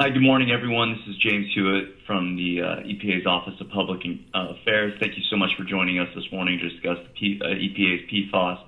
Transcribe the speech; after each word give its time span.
Hi, 0.00 0.10
good 0.10 0.22
morning, 0.22 0.52
everyone. 0.52 0.92
This 0.92 1.16
is 1.16 1.20
James 1.20 1.46
Hewitt 1.52 2.06
from 2.06 2.36
the 2.36 2.62
uh, 2.62 2.86
EPA's 2.86 3.26
Office 3.26 3.54
of 3.60 3.68
Public 3.70 3.98
uh, 4.32 4.54
Affairs. 4.54 4.94
Thank 5.00 5.16
you 5.16 5.24
so 5.28 5.36
much 5.36 5.50
for 5.58 5.64
joining 5.64 5.98
us 5.98 6.06
this 6.14 6.22
morning 6.30 6.56
to 6.60 6.68
discuss 6.68 6.98
the 7.02 7.10
P, 7.18 7.40
uh, 7.42 7.48
EPA's 7.48 8.06
PFAS 8.06 8.58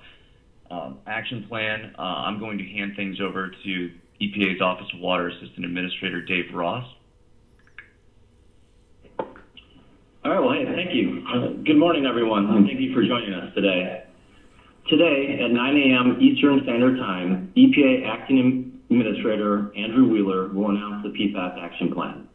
um, 0.69 0.99
action 1.07 1.45
plan. 1.47 1.95
Uh, 1.97 2.01
I'm 2.01 2.37
going 2.37 2.57
to 2.57 2.65
hand 2.65 2.97
things 2.97 3.21
over 3.21 3.49
to 3.63 3.91
EPA's 4.21 4.59
Office 4.59 4.87
of 4.93 4.99
Water 4.99 5.29
Assistant 5.29 5.63
Administrator 5.63 6.21
Dave 6.21 6.53
Ross. 6.53 6.85
All 9.17 9.31
right, 10.25 10.39
well, 10.41 10.51
hey, 10.51 10.65
thank 10.65 10.93
you. 10.93 11.63
Good 11.63 11.77
morning, 11.77 12.05
everyone, 12.07 12.65
thank 12.67 12.77
you 12.77 12.93
for 12.93 13.07
joining 13.07 13.33
us 13.33 13.55
today. 13.55 14.03
Today, 14.89 15.39
at 15.45 15.51
9 15.51 15.77
a.m. 15.77 16.19
Eastern 16.19 16.59
Standard 16.63 16.97
Time, 16.97 17.53
EPA 17.55 18.05
Acting 18.05 18.80
Administrator 18.91 19.71
Andrew 19.77 20.05
Wheeler 20.05 20.49
will 20.49 20.69
announce 20.69 21.01
the 21.01 21.09
PFAS 21.11 21.57
Action 21.63 21.93
Plan. 21.93 22.27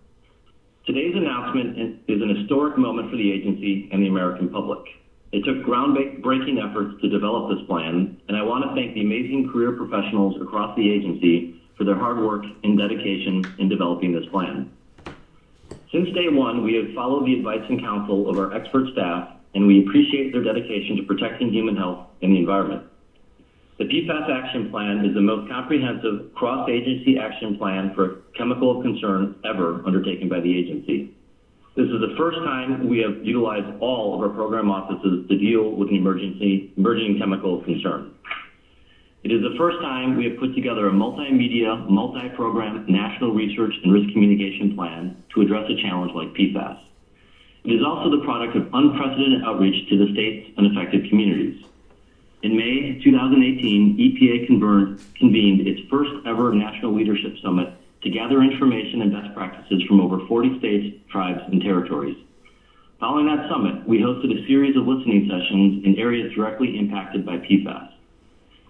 Today's 0.86 1.14
announcement 1.14 2.00
is 2.08 2.22
an 2.22 2.34
historic 2.34 2.78
moment 2.78 3.10
for 3.10 3.16
the 3.16 3.30
agency 3.30 3.90
and 3.92 4.02
the 4.02 4.08
American 4.08 4.48
public. 4.48 4.78
It 5.32 5.44
took 5.44 5.58
groundbreaking 5.66 6.56
efforts 6.58 6.98
to 7.02 7.10
develop 7.10 7.54
this 7.54 7.66
plan, 7.66 8.18
and 8.28 8.36
I 8.38 8.42
want 8.42 8.64
to 8.64 8.74
thank 8.74 8.94
the 8.94 9.02
amazing 9.02 9.50
career 9.52 9.72
professionals 9.72 10.40
across 10.40 10.74
the 10.76 10.90
agency 10.90 11.60
for 11.76 11.84
their 11.84 11.98
hard 11.98 12.24
work 12.24 12.44
and 12.64 12.78
dedication 12.78 13.44
in 13.58 13.68
developing 13.68 14.12
this 14.12 14.24
plan. 14.30 14.72
Since 15.92 16.08
day 16.14 16.30
one, 16.30 16.64
we 16.64 16.74
have 16.76 16.94
followed 16.94 17.26
the 17.26 17.34
advice 17.34 17.68
and 17.68 17.78
counsel 17.78 18.30
of 18.30 18.38
our 18.38 18.54
expert 18.54 18.90
staff, 18.92 19.28
and 19.54 19.66
we 19.66 19.80
appreciate 19.86 20.32
their 20.32 20.42
dedication 20.42 20.96
to 20.96 21.02
protecting 21.02 21.52
human 21.52 21.76
health 21.76 22.06
and 22.22 22.32
the 22.32 22.38
environment. 22.38 22.84
The 23.78 23.84
PFAS 23.84 24.30
Action 24.30 24.70
Plan 24.70 25.04
is 25.04 25.12
the 25.12 25.20
most 25.20 25.50
comprehensive 25.50 26.32
cross-agency 26.34 27.18
action 27.18 27.58
plan 27.58 27.92
for 27.94 28.04
a 28.04 28.16
chemical 28.34 28.78
of 28.78 28.82
concern 28.82 29.34
ever 29.44 29.82
undertaken 29.84 30.30
by 30.30 30.40
the 30.40 30.48
agency. 30.48 31.14
This 31.76 31.84
is 31.84 32.00
the 32.00 32.14
first 32.16 32.38
time 32.38 32.88
we 32.88 33.00
have 33.00 33.22
utilized 33.22 33.68
all 33.80 34.14
of 34.14 34.22
our 34.22 34.30
program 34.30 34.70
offices 34.70 35.28
to 35.28 35.36
deal 35.36 35.72
with 35.72 35.90
an 35.90 35.96
emergency, 35.96 36.72
emerging 36.78 37.18
chemical 37.18 37.58
of 37.58 37.66
concern. 37.66 38.14
It 39.24 39.30
is 39.30 39.42
the 39.42 39.54
first 39.58 39.76
time 39.82 40.16
we 40.16 40.24
have 40.24 40.38
put 40.38 40.54
together 40.54 40.88
a 40.88 40.92
multimedia, 40.92 41.86
multi-program 41.86 42.86
national 42.88 43.34
research 43.34 43.74
and 43.84 43.92
risk 43.92 44.10
communication 44.14 44.74
plan 44.74 45.22
to 45.34 45.42
address 45.42 45.68
a 45.68 45.76
challenge 45.82 46.12
like 46.14 46.32
PFAS. 46.32 46.80
It 47.64 47.72
is 47.72 47.84
also 47.84 48.08
the 48.08 48.24
product 48.24 48.56
of 48.56 48.72
unprecedented 48.72 49.44
outreach 49.44 49.86
to 49.90 49.98
the 49.98 50.10
states 50.14 50.48
and 50.56 50.72
affected 50.72 51.10
communities. 51.10 51.62
In 52.42 52.54
May 52.54 53.00
2018, 53.02 53.96
EPA 53.96 54.46
convened 55.16 55.66
its 55.66 55.80
first 55.88 56.10
ever 56.26 56.52
National 56.52 56.94
Leadership 56.94 57.34
Summit 57.42 57.72
to 58.02 58.10
gather 58.10 58.42
information 58.42 59.02
and 59.02 59.10
best 59.10 59.34
practices 59.34 59.82
from 59.88 60.00
over 60.00 60.24
40 60.26 60.58
states, 60.58 60.96
tribes, 61.10 61.40
and 61.50 61.62
territories. 61.62 62.16
Following 63.00 63.26
that 63.26 63.48
summit, 63.48 63.86
we 63.88 63.98
hosted 63.98 64.32
a 64.32 64.46
series 64.46 64.76
of 64.76 64.86
listening 64.86 65.28
sessions 65.28 65.84
in 65.84 65.98
areas 65.98 66.32
directly 66.34 66.78
impacted 66.78 67.24
by 67.24 67.38
PFAS. 67.38 67.92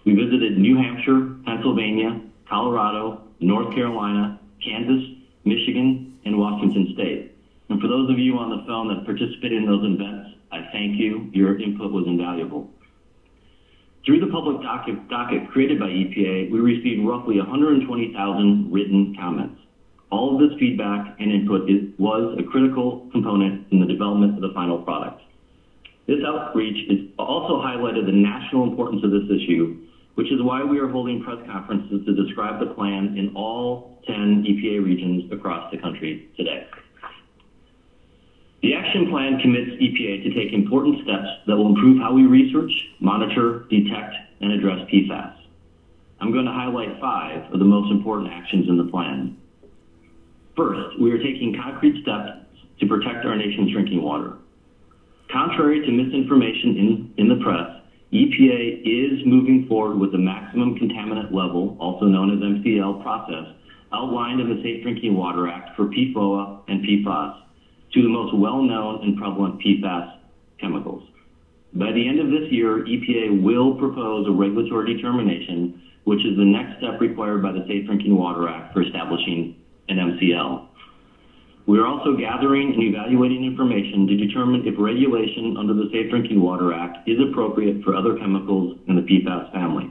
We 0.04 0.14
visited 0.14 0.58
New 0.58 0.76
Hampshire, 0.76 1.36
Pennsylvania, 1.44 2.20
Colorado, 2.48 3.22
North 3.40 3.74
Carolina, 3.74 4.38
Kansas, 4.64 5.04
Michigan, 5.44 6.18
and 6.24 6.38
Washington 6.38 6.92
State. 6.94 7.32
And 7.68 7.80
for 7.80 7.88
those 7.88 8.10
of 8.10 8.18
you 8.18 8.38
on 8.38 8.50
the 8.50 8.64
phone 8.64 8.88
that 8.88 9.04
participated 9.04 9.58
in 9.58 9.66
those 9.66 9.84
events, 9.84 10.30
I 10.52 10.68
thank 10.72 10.98
you. 10.98 11.28
Your 11.32 11.60
input 11.60 11.90
was 11.90 12.06
invaluable. 12.06 12.70
Through 14.06 14.20
the 14.20 14.30
public 14.30 14.62
docket, 14.62 15.50
created 15.50 15.80
by 15.80 15.88
EPA, 15.88 16.50
we 16.50 16.60
received 16.60 17.04
roughly 17.04 17.38
120,000 17.38 18.72
written 18.72 19.16
comments. 19.18 19.60
All 20.10 20.34
of 20.34 20.48
this 20.48 20.56
feedback 20.60 21.16
and 21.18 21.32
input 21.32 21.68
was 21.98 22.38
a 22.38 22.44
critical 22.44 23.08
component 23.10 23.66
in 23.72 23.80
the 23.80 23.86
development 23.86 24.36
of 24.36 24.42
the 24.42 24.54
final 24.54 24.78
product. 24.78 25.20
This 26.06 26.22
outreach 26.24 26.88
is 26.88 27.10
also 27.18 27.60
highlighted 27.60 28.06
the 28.06 28.12
national 28.12 28.70
importance 28.70 29.02
of 29.02 29.10
this 29.10 29.26
issue 29.28 29.76
which 30.16 30.32
is 30.32 30.40
why 30.40 30.64
we 30.64 30.78
are 30.78 30.88
holding 30.88 31.22
press 31.22 31.36
conferences 31.46 32.04
to 32.06 32.14
describe 32.14 32.58
the 32.58 32.74
plan 32.74 33.16
in 33.16 33.34
all 33.36 34.00
10 34.06 34.44
EPA 34.48 34.82
regions 34.82 35.30
across 35.30 35.70
the 35.70 35.78
country 35.78 36.28
today. 36.36 36.66
The 38.62 38.74
action 38.74 39.08
plan 39.10 39.38
commits 39.40 39.70
EPA 39.80 40.24
to 40.24 40.30
take 40.34 40.52
important 40.52 41.02
steps 41.04 41.28
that 41.46 41.56
will 41.56 41.68
improve 41.68 41.98
how 41.98 42.12
we 42.14 42.24
research, 42.24 42.72
monitor, 43.00 43.66
detect, 43.68 44.14
and 44.40 44.52
address 44.52 44.88
PFAS. 44.90 45.34
I'm 46.20 46.32
going 46.32 46.46
to 46.46 46.52
highlight 46.52 46.98
five 47.00 47.52
of 47.52 47.58
the 47.58 47.64
most 47.64 47.90
important 47.92 48.30
actions 48.32 48.68
in 48.68 48.78
the 48.78 48.84
plan. 48.84 49.36
First, 50.56 50.98
we 50.98 51.12
are 51.12 51.18
taking 51.18 51.54
concrete 51.62 52.00
steps 52.02 52.30
to 52.80 52.86
protect 52.86 53.26
our 53.26 53.36
nation's 53.36 53.72
drinking 53.72 54.00
water. 54.00 54.36
Contrary 55.30 55.84
to 55.84 55.92
misinformation 55.92 56.76
in, 56.76 57.14
in 57.18 57.28
the 57.28 57.42
press, 57.44 57.68
EPA 58.12 58.80
is 58.80 59.26
moving 59.26 59.66
forward 59.68 59.98
with 59.98 60.12
the 60.12 60.18
maximum 60.18 60.78
contaminant 60.78 61.32
level, 61.32 61.76
also 61.78 62.06
known 62.06 62.30
as 62.30 62.38
MCL 62.38 63.02
process, 63.02 63.52
outlined 63.92 64.40
in 64.40 64.48
the 64.48 64.62
Safe 64.62 64.82
Drinking 64.82 65.14
Water 65.14 65.46
Act 65.46 65.76
for 65.76 65.86
PFOA 65.86 66.62
and 66.68 66.82
PFOS 66.84 67.45
to 67.96 68.02
the 68.02 68.08
most 68.08 68.34
well-known 68.36 69.02
and 69.02 69.16
prevalent 69.16 69.58
PFAS 69.58 70.18
chemicals. 70.60 71.02
By 71.72 71.92
the 71.92 72.06
end 72.06 72.20
of 72.20 72.28
this 72.28 72.52
year, 72.52 72.84
EPA 72.84 73.42
will 73.42 73.74
propose 73.74 74.28
a 74.28 74.30
regulatory 74.30 74.94
determination, 74.94 75.80
which 76.04 76.20
is 76.20 76.36
the 76.36 76.44
next 76.44 76.76
step 76.76 77.00
required 77.00 77.42
by 77.42 77.52
the 77.52 77.64
Safe 77.66 77.86
Drinking 77.86 78.14
Water 78.16 78.48
Act 78.48 78.74
for 78.74 78.82
establishing 78.82 79.56
an 79.88 79.96
MCL. 79.96 80.68
We 81.64 81.78
are 81.78 81.86
also 81.86 82.16
gathering 82.16 82.74
and 82.74 82.82
evaluating 82.82 83.44
information 83.44 84.06
to 84.06 84.16
determine 84.16 84.66
if 84.66 84.74
regulation 84.78 85.56
under 85.56 85.72
the 85.72 85.88
Safe 85.90 86.10
Drinking 86.10 86.40
Water 86.40 86.74
Act 86.74 87.08
is 87.08 87.18
appropriate 87.18 87.82
for 87.82 87.96
other 87.96 88.18
chemicals 88.18 88.78
in 88.88 88.96
the 88.96 89.02
PFAS 89.02 89.52
family. 89.52 89.90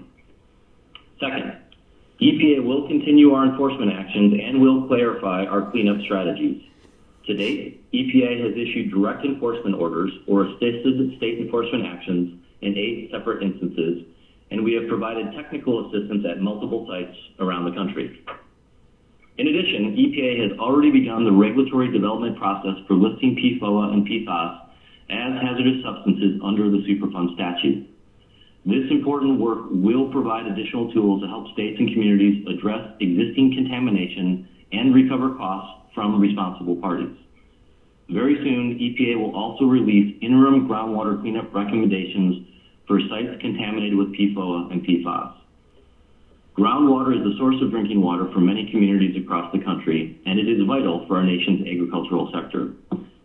Second, 1.20 1.58
EPA 2.22 2.64
will 2.64 2.88
continue 2.88 3.32
our 3.32 3.46
enforcement 3.50 3.92
actions 3.92 4.40
and 4.42 4.62
will 4.62 4.88
clarify 4.88 5.46
our 5.46 5.72
cleanup 5.72 6.00
strategies. 6.06 6.62
To 7.28 7.34
date, 7.34 7.92
EPA 7.92 8.46
has 8.46 8.54
issued 8.54 8.92
direct 8.92 9.26
enforcement 9.26 9.76
orders 9.76 10.12
or 10.28 10.46
assisted 10.46 11.18
state 11.18 11.40
enforcement 11.40 11.86
actions 11.86 12.40
in 12.62 12.78
eight 12.78 13.10
separate 13.12 13.42
instances, 13.42 14.04
and 14.52 14.64
we 14.64 14.74
have 14.74 14.88
provided 14.88 15.34
technical 15.34 15.90
assistance 15.90 16.24
at 16.30 16.40
multiple 16.40 16.86
sites 16.88 17.18
around 17.40 17.66
the 17.66 17.72
country. 17.72 18.24
In 19.38 19.48
addition, 19.48 19.96
EPA 19.98 20.50
has 20.50 20.60
already 20.60 20.92
begun 20.92 21.26
the 21.26 21.32
regulatory 21.32 21.92
development 21.92 22.38
process 22.38 22.78
for 22.88 22.94
listing 22.94 23.36
PFOA 23.36 23.92
and 23.92 24.08
PFOS 24.08 24.62
as 25.10 25.42
hazardous 25.42 25.84
substances 25.84 26.40
under 26.44 26.70
the 26.70 26.78
Superfund 26.88 27.34
statute. 27.34 27.90
This 28.66 28.90
important 28.90 29.40
work 29.40 29.68
will 29.70 30.10
provide 30.12 30.48
additional 30.48 30.92
tools 30.92 31.22
to 31.22 31.28
help 31.28 31.54
states 31.54 31.78
and 31.80 31.94
communities 31.94 32.48
address 32.48 32.82
existing 33.00 33.54
contamination 33.54 34.48
and 34.72 34.92
recover 34.92 35.36
costs 35.36 35.94
from 35.94 36.20
responsible 36.20 36.76
parties. 36.76 37.16
Very 38.10 38.36
soon, 38.44 38.80
EPA 38.80 39.20
will 39.20 39.36
also 39.36 39.66
release 39.66 40.18
interim 40.20 40.68
groundwater 40.68 41.22
cleanup 41.22 41.54
recommendations 41.54 42.48
for 42.88 43.00
sites 43.02 43.40
contaminated 43.40 43.96
with 43.96 44.14
PFOA 44.14 44.72
and 44.72 44.84
PFOS. 44.84 45.34
Groundwater 46.58 47.16
is 47.16 47.24
the 47.24 47.38
source 47.38 47.58
of 47.62 47.70
drinking 47.70 48.02
water 48.02 48.32
for 48.34 48.40
many 48.40 48.72
communities 48.72 49.16
across 49.16 49.52
the 49.52 49.60
country, 49.60 50.20
and 50.26 50.40
it 50.40 50.50
is 50.50 50.66
vital 50.66 51.06
for 51.06 51.18
our 51.18 51.24
nation's 51.24 51.62
agricultural 51.68 52.32
sector. 52.34 52.72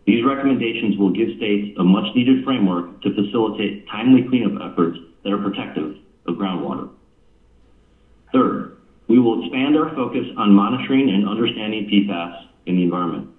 These 0.05 0.23
recommendations 0.23 0.97
will 0.97 1.11
give 1.11 1.29
states 1.37 1.75
a 1.79 1.83
much 1.83 2.13
needed 2.13 2.43
framework 2.43 3.01
to 3.01 3.13
facilitate 3.13 3.87
timely 3.87 4.21
cleanup 4.29 4.61
efforts 4.61 4.97
that 5.23 5.31
are 5.31 5.37
protective 5.37 5.95
of 6.27 6.35
groundwater. 6.35 6.89
Third, 8.33 8.77
we 9.07 9.19
will 9.19 9.43
expand 9.43 9.75
our 9.75 9.93
focus 9.93 10.25
on 10.37 10.53
monitoring 10.53 11.09
and 11.09 11.27
understanding 11.27 11.89
PFAS 11.89 12.47
in 12.65 12.77
the 12.77 12.83
environment. 12.83 13.29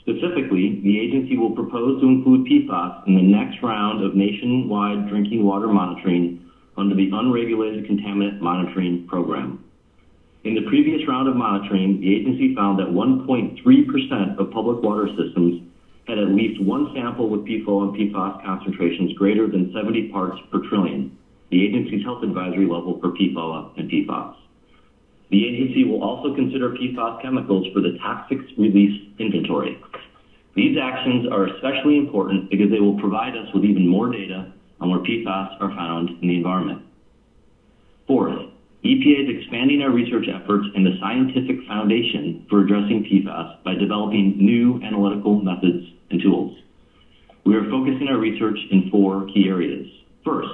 Specifically, 0.00 0.80
the 0.82 1.00
agency 1.00 1.36
will 1.36 1.50
propose 1.50 2.00
to 2.00 2.06
include 2.06 2.46
PFAS 2.46 3.06
in 3.06 3.14
the 3.14 3.22
next 3.22 3.62
round 3.62 4.04
of 4.04 4.14
nationwide 4.14 5.08
drinking 5.08 5.44
water 5.44 5.68
monitoring 5.68 6.44
under 6.76 6.94
the 6.94 7.10
Unregulated 7.12 7.86
Contaminant 7.86 8.40
Monitoring 8.40 9.06
Program. 9.06 9.64
In 10.44 10.54
the 10.54 10.62
previous 10.68 11.06
round 11.08 11.28
of 11.28 11.34
monitoring, 11.34 12.00
the 12.00 12.14
agency 12.14 12.54
found 12.54 12.78
that 12.78 12.86
1.3% 12.86 14.38
of 14.38 14.50
public 14.52 14.82
water 14.82 15.08
systems 15.16 15.62
had 16.06 16.18
at 16.18 16.28
least 16.28 16.62
one 16.62 16.92
sample 16.94 17.28
with 17.28 17.44
PFOA 17.44 17.88
and 17.88 18.14
PFOS 18.14 18.44
concentrations 18.44 19.12
greater 19.14 19.48
than 19.48 19.72
70 19.72 20.08
parts 20.08 20.38
per 20.50 20.60
trillion, 20.68 21.16
the 21.50 21.64
agency's 21.64 22.04
health 22.04 22.22
advisory 22.22 22.66
level 22.66 22.98
for 23.00 23.10
PFOA 23.10 23.76
and 23.78 23.90
PFOS. 23.90 24.36
The 25.30 25.44
agency 25.44 25.84
will 25.84 26.02
also 26.02 26.34
consider 26.34 26.70
PFAS 26.70 27.20
chemicals 27.22 27.66
for 27.72 27.80
the 27.80 27.98
toxics 28.04 28.46
release 28.56 29.10
inventory. 29.18 29.78
These 30.54 30.78
actions 30.80 31.26
are 31.30 31.46
especially 31.46 31.98
important 31.98 32.50
because 32.50 32.70
they 32.70 32.80
will 32.80 32.98
provide 32.98 33.36
us 33.36 33.52
with 33.52 33.64
even 33.64 33.86
more 33.86 34.10
data 34.10 34.52
on 34.80 34.90
where 34.90 35.00
PFAS 35.00 35.60
are 35.60 35.74
found 35.74 36.10
in 36.22 36.28
the 36.28 36.36
environment. 36.36 36.82
Fourth, 38.06 38.50
EPA 38.86 39.24
is 39.24 39.36
expanding 39.36 39.82
our 39.82 39.90
research 39.90 40.26
efforts 40.28 40.66
and 40.76 40.86
the 40.86 40.96
scientific 41.00 41.66
foundation 41.66 42.46
for 42.48 42.60
addressing 42.60 43.02
PFAS 43.02 43.64
by 43.64 43.74
developing 43.74 44.36
new 44.38 44.80
analytical 44.82 45.40
methods 45.40 45.84
and 46.10 46.22
tools. 46.22 46.56
We 47.44 47.56
are 47.56 47.68
focusing 47.68 48.06
our 48.08 48.18
research 48.18 48.58
in 48.70 48.88
four 48.90 49.26
key 49.34 49.48
areas. 49.48 49.86
First, 50.24 50.50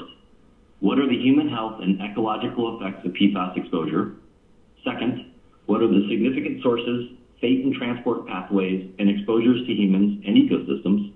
what 0.80 0.98
are 0.98 1.06
the 1.06 1.16
human 1.16 1.48
health 1.48 1.80
and 1.82 2.00
ecological 2.00 2.80
effects 2.80 3.04
of 3.04 3.12
PFAS 3.12 3.56
exposure? 3.56 4.16
Second, 4.82 5.32
what 5.66 5.82
are 5.82 5.88
the 5.88 6.06
significant 6.08 6.62
sources, 6.62 7.10
fate 7.40 7.64
and 7.64 7.74
transport 7.74 8.26
pathways, 8.26 8.90
and 8.98 9.10
exposures 9.10 9.66
to 9.66 9.72
humans 9.72 10.22
and 10.26 10.36
ecosystems? 10.36 11.12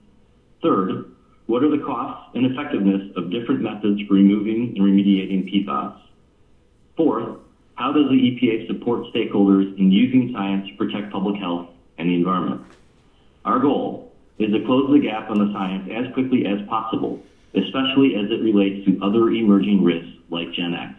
Third, 0.62 1.12
what 1.46 1.62
are 1.62 1.70
the 1.70 1.82
costs 1.84 2.30
and 2.34 2.44
effectiveness 2.46 3.10
of 3.16 3.30
different 3.30 3.62
methods 3.62 4.00
for 4.06 4.14
removing 4.14 4.74
and 4.76 4.84
remediating 4.84 5.48
PFAS? 5.50 6.05
Fourth, 6.96 7.38
how 7.74 7.92
does 7.92 8.08
the 8.08 8.16
EPA 8.16 8.66
support 8.68 9.04
stakeholders 9.14 9.76
in 9.78 9.92
using 9.92 10.32
science 10.32 10.66
to 10.68 10.74
protect 10.76 11.12
public 11.12 11.36
health 11.36 11.68
and 11.98 12.08
the 12.08 12.14
environment? 12.14 12.62
Our 13.44 13.58
goal 13.58 14.12
is 14.38 14.50
to 14.52 14.64
close 14.64 14.90
the 14.90 14.98
gap 14.98 15.30
on 15.30 15.38
the 15.38 15.52
science 15.52 15.88
as 15.92 16.12
quickly 16.14 16.46
as 16.46 16.66
possible, 16.68 17.22
especially 17.54 18.16
as 18.16 18.30
it 18.30 18.42
relates 18.42 18.86
to 18.86 18.98
other 19.02 19.28
emerging 19.28 19.84
risks 19.84 20.08
like 20.30 20.48
GenX. 20.48 20.96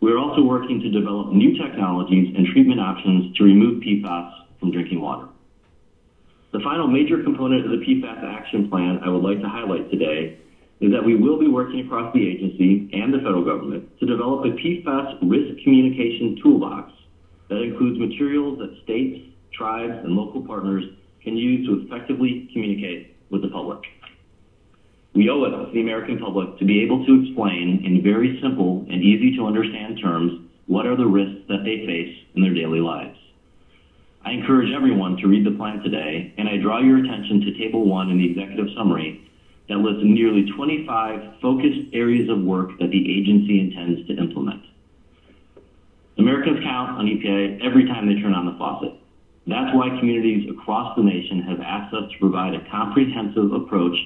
We 0.00 0.12
are 0.12 0.18
also 0.18 0.42
working 0.42 0.80
to 0.80 0.90
develop 0.90 1.32
new 1.32 1.56
technologies 1.56 2.34
and 2.36 2.46
treatment 2.46 2.78
options 2.78 3.34
to 3.36 3.44
remove 3.44 3.82
PFAS 3.82 4.32
from 4.60 4.70
drinking 4.70 5.00
water. 5.00 5.28
The 6.52 6.60
final 6.60 6.86
major 6.86 7.22
component 7.22 7.64
of 7.64 7.70
the 7.70 7.84
PFAS 7.84 8.22
action 8.22 8.68
plan 8.68 9.00
I 9.02 9.08
would 9.08 9.22
like 9.22 9.40
to 9.40 9.48
highlight 9.48 9.90
today 9.90 10.38
is 10.84 10.92
that 10.92 11.02
we 11.02 11.16
will 11.16 11.38
be 11.38 11.48
working 11.48 11.80
across 11.80 12.12
the 12.12 12.20
agency 12.20 12.90
and 12.92 13.12
the 13.12 13.18
federal 13.18 13.42
government 13.42 13.88
to 13.98 14.04
develop 14.04 14.44
a 14.44 14.48
PFAS 14.48 15.16
risk 15.22 15.64
communication 15.64 16.36
toolbox 16.42 16.92
that 17.48 17.62
includes 17.62 17.98
materials 17.98 18.58
that 18.58 18.76
states, 18.84 19.24
tribes, 19.50 19.96
and 20.04 20.12
local 20.12 20.42
partners 20.42 20.84
can 21.22 21.38
use 21.38 21.66
to 21.66 21.86
effectively 21.86 22.50
communicate 22.52 23.16
with 23.30 23.40
the 23.40 23.48
public. 23.48 23.80
We 25.14 25.30
owe 25.30 25.44
it 25.44 25.50
to 25.56 25.72
the 25.72 25.80
American 25.80 26.18
public 26.18 26.58
to 26.58 26.66
be 26.66 26.82
able 26.82 27.06
to 27.06 27.22
explain 27.22 27.80
in 27.86 28.02
very 28.02 28.38
simple 28.42 28.84
and 28.90 29.02
easy 29.02 29.34
to 29.38 29.46
understand 29.46 30.00
terms 30.02 30.50
what 30.66 30.84
are 30.84 30.96
the 30.96 31.06
risks 31.06 31.48
that 31.48 31.64
they 31.64 31.86
face 31.86 32.14
in 32.34 32.42
their 32.42 32.52
daily 32.52 32.80
lives. 32.80 33.16
I 34.22 34.32
encourage 34.32 34.72
everyone 34.74 35.16
to 35.18 35.28
read 35.28 35.46
the 35.46 35.56
plan 35.56 35.80
today, 35.80 36.34
and 36.36 36.46
I 36.46 36.58
draw 36.58 36.80
your 36.80 36.98
attention 36.98 37.40
to 37.40 37.58
Table 37.58 37.88
1 37.88 38.10
in 38.10 38.18
the 38.18 38.30
executive 38.30 38.68
summary 38.76 39.24
that 39.68 39.78
lists 39.78 40.02
nearly 40.04 40.50
25 40.56 41.40
focused 41.40 41.80
areas 41.92 42.28
of 42.28 42.40
work 42.40 42.70
that 42.78 42.90
the 42.90 43.18
agency 43.18 43.60
intends 43.60 44.06
to 44.06 44.16
implement. 44.16 44.62
Americans 46.18 46.62
count 46.62 46.90
on 46.98 47.06
EPA 47.06 47.60
every 47.62 47.86
time 47.86 48.06
they 48.06 48.20
turn 48.20 48.34
on 48.34 48.46
the 48.46 48.56
faucet. 48.58 48.92
That's 49.46 49.74
why 49.74 49.98
communities 49.98 50.48
across 50.48 50.96
the 50.96 51.02
nation 51.02 51.42
have 51.42 51.60
asked 51.60 51.92
us 51.92 52.10
to 52.10 52.18
provide 52.18 52.54
a 52.54 52.64
comprehensive 52.70 53.52
approach 53.52 53.96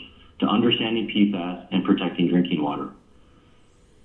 to 0.40 0.46
understanding 0.46 1.08
PFAS 1.08 1.68
and 1.70 1.84
protecting 1.84 2.28
drinking 2.28 2.62
water. 2.62 2.90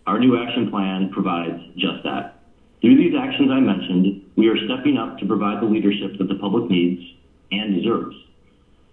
Our 0.05 0.19
new 0.19 0.37
action 0.37 0.69
plan 0.69 1.09
provides 1.11 1.61
just 1.77 2.03
that. 2.03 2.43
Through 2.81 2.97
these 2.97 3.13
actions 3.17 3.49
I 3.49 3.61
mentioned, 3.61 4.21
we 4.35 4.47
are 4.47 4.57
stepping 4.65 4.97
up 4.97 5.17
to 5.19 5.25
provide 5.25 5.61
the 5.61 5.67
leadership 5.67 6.17
that 6.17 6.27
the 6.27 6.35
public 6.35 6.69
needs 6.69 7.01
and 7.51 7.73
deserves. 7.73 8.15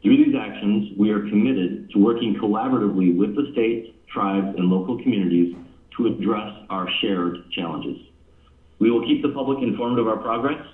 Through 0.03 0.17
these 0.25 0.35
actions, 0.35 0.97
we 0.99 1.11
are 1.11 1.29
committed 1.29 1.91
to 1.91 1.99
working 1.99 2.35
collaboratively 2.41 3.17
with 3.17 3.37
the 3.37 3.51
states, 3.53 3.89
tribes, 4.13 4.57
and 4.57 4.69
local 4.69 5.03
communities 5.03 5.55
to 5.97 6.07
address 6.07 6.53
our 6.71 6.89
shared 7.01 7.51
challenges. 7.53 7.99
We 8.79 8.91
will 8.91 9.07
keep 9.07 9.21
the 9.23 9.29
public 9.29 9.63
informed 9.63 9.99
of 9.99 10.09
our 10.09 10.17
progress, 10.17 10.65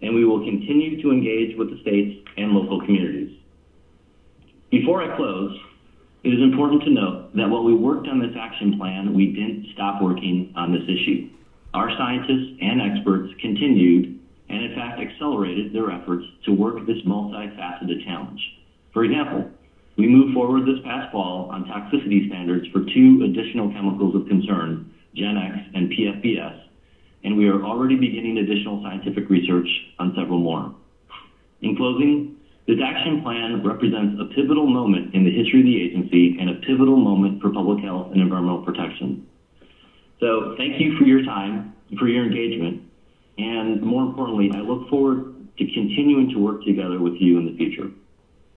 and 0.00 0.14
we 0.14 0.24
will 0.24 0.42
continue 0.44 1.00
to 1.02 1.10
engage 1.10 1.58
with 1.58 1.70
the 1.70 1.80
states 1.82 2.26
and 2.38 2.52
local 2.52 2.80
communities. 2.80 3.36
Before 4.70 5.02
I 5.02 5.14
close, 5.14 5.58
it 6.24 6.30
is 6.30 6.40
important 6.40 6.82
to 6.84 6.90
note 6.90 7.36
that 7.36 7.50
while 7.50 7.64
we 7.64 7.74
worked 7.74 8.08
on 8.08 8.18
this 8.18 8.34
action 8.38 8.78
plan, 8.78 9.12
we 9.12 9.32
didn't 9.32 9.66
stop 9.74 10.00
working 10.00 10.52
on 10.56 10.72
this 10.72 10.84
issue. 10.84 11.28
Our 11.74 11.90
scientists 11.98 12.56
and 12.62 12.80
experts 12.80 13.32
continued 13.40 14.18
and 14.48 14.64
in 14.64 14.74
fact 14.74 15.00
accelerated 15.00 15.72
their 15.72 15.90
efforts 15.90 16.24
to 16.44 16.52
work 16.52 16.86
this 16.86 17.00
multifaceted 17.06 18.04
challenge. 18.04 18.40
For 18.92 19.04
example, 19.04 19.50
we 19.96 20.06
moved 20.06 20.34
forward 20.34 20.62
this 20.62 20.82
past 20.84 21.12
fall 21.12 21.50
on 21.50 21.64
toxicity 21.64 22.26
standards 22.28 22.66
for 22.72 22.80
two 22.94 23.22
additional 23.24 23.70
chemicals 23.70 24.14
of 24.14 24.26
concern, 24.26 24.92
GenX 25.16 25.60
and 25.74 25.90
PFBS, 25.90 26.60
and 27.24 27.36
we 27.36 27.46
are 27.48 27.62
already 27.62 27.96
beginning 27.96 28.38
additional 28.38 28.82
scientific 28.82 29.28
research 29.28 29.68
on 29.98 30.14
several 30.16 30.38
more. 30.38 30.74
In 31.62 31.76
closing, 31.76 32.36
this 32.66 32.78
action 32.82 33.22
plan 33.22 33.62
represents 33.64 34.20
a 34.20 34.24
pivotal 34.34 34.66
moment 34.66 35.14
in 35.14 35.24
the 35.24 35.30
history 35.30 35.60
of 35.60 35.66
the 35.66 35.82
agency 35.82 36.36
and 36.40 36.50
a 36.50 36.54
pivotal 36.54 36.96
moment 36.96 37.42
for 37.42 37.50
public 37.50 37.82
health 37.84 38.12
and 38.12 38.20
environmental 38.20 38.62
protection. 38.62 39.26
So 40.20 40.54
thank 40.56 40.80
you 40.80 40.96
for 40.98 41.04
your 41.04 41.24
time, 41.24 41.74
for 41.98 42.08
your 42.08 42.24
engagement, 42.24 42.82
and 43.38 43.82
more 43.82 44.02
importantly, 44.02 44.50
I 44.54 44.60
look 44.60 44.88
forward 44.88 45.34
to 45.58 45.64
continuing 45.74 46.30
to 46.30 46.38
work 46.38 46.64
together 46.64 47.00
with 47.00 47.14
you 47.18 47.38
in 47.38 47.46
the 47.46 47.56
future. 47.56 47.90